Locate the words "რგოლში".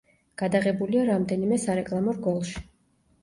2.21-2.65